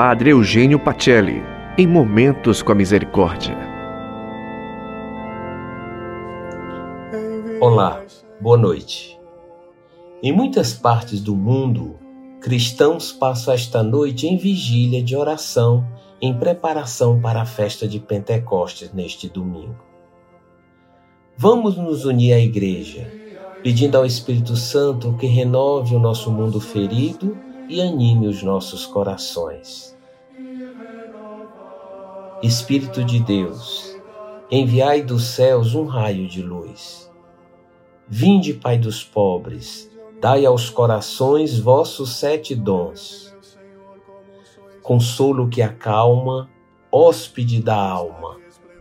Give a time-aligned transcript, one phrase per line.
[0.00, 1.42] Padre Eugênio Pacelli,
[1.76, 3.58] em Momentos com a Misericórdia.
[7.60, 8.00] Olá,
[8.40, 9.18] boa noite.
[10.22, 11.96] Em muitas partes do mundo,
[12.40, 15.84] cristãos passam esta noite em vigília de oração
[16.22, 19.82] em preparação para a festa de Pentecostes neste domingo.
[21.36, 23.12] Vamos nos unir à Igreja,
[23.64, 27.36] pedindo ao Espírito Santo que renove o nosso mundo ferido
[27.68, 29.96] e anime os nossos corações.
[32.42, 33.94] Espírito de Deus,
[34.50, 37.12] enviai dos céus um raio de luz.
[38.06, 43.36] Vinde, Pai dos pobres, dai aos corações vossos sete dons.
[44.82, 46.48] Consolo que acalma,
[46.90, 48.38] hóspede da alma,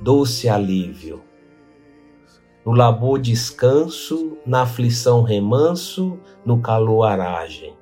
[0.00, 1.22] doce alívio.
[2.64, 7.79] No labor descanso, na aflição remanso, no calor aragem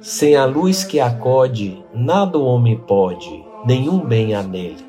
[0.00, 4.86] sem a luz que acode, nada o homem pode, nenhum bem há nele.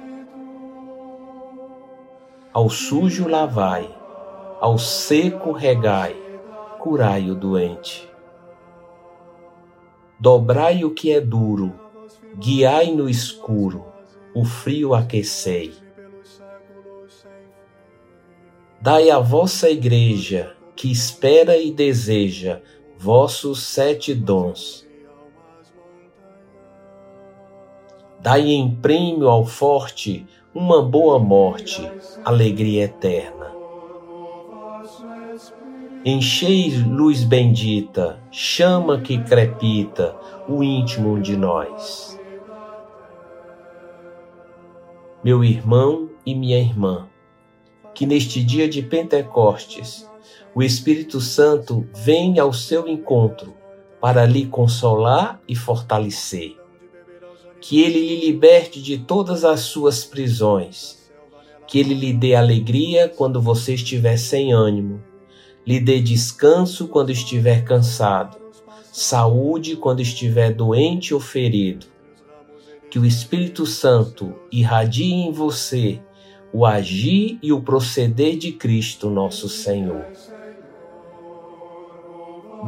[2.53, 3.89] Ao sujo lavai,
[4.61, 6.15] ao seco regai,
[6.79, 8.07] curai o doente.
[10.19, 11.73] Dobrai o que é duro,
[12.35, 13.85] guiai no escuro,
[14.35, 15.73] o frio aquecei.
[18.79, 22.61] Dai à vossa igreja, que espera e deseja,
[22.97, 24.87] vossos sete dons
[28.21, 31.89] Dai em prêmio ao forte uma boa morte,
[32.25, 33.49] alegria eterna.
[36.03, 40.17] Enchei luz bendita, chama que crepita
[40.49, 42.19] o íntimo de nós.
[45.23, 47.07] Meu irmão e minha irmã,
[47.95, 50.05] que neste dia de Pentecostes
[50.53, 53.53] o Espírito Santo venha ao seu encontro
[54.01, 56.58] para lhe consolar e fortalecer
[57.61, 60.97] que ele lhe liberte de todas as suas prisões,
[61.67, 65.03] que ele lhe dê alegria quando você estiver sem ânimo,
[65.65, 68.37] lhe dê descanso quando estiver cansado,
[68.91, 71.85] saúde quando estiver doente ou ferido.
[72.89, 76.01] Que o Espírito Santo irradie em você
[76.51, 80.07] o agir e o proceder de Cristo nosso Senhor.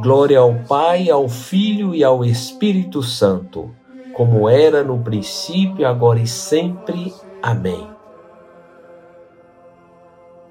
[0.00, 3.74] Glória ao Pai, ao Filho e ao Espírito Santo
[4.14, 7.12] como era no princípio, agora e sempre.
[7.42, 7.90] Amém.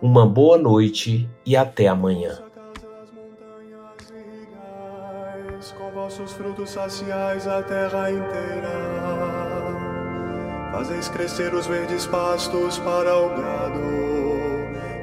[0.02, 2.40] Uma boa noite e até amanhã.
[5.78, 9.02] Com vossos frutos saciais a terra inteira.
[10.72, 13.80] Fazeis crescer os verdes pastos para o gado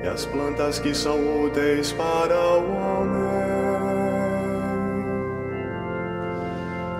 [0.03, 3.58] e as plantas que são úteis para o homem.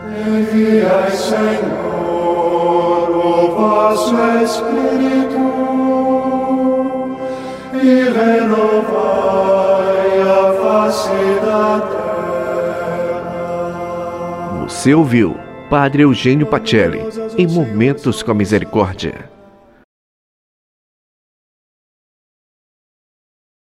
[0.09, 5.37] Enviai, Senhor, o vosso Espírito
[7.75, 9.03] e renovai
[10.23, 11.11] a face
[11.45, 13.27] da terra.
[14.67, 15.37] Você ouviu
[15.69, 17.03] Padre Eugênio Pacelli
[17.37, 19.29] em Momentos com a Misericórdia.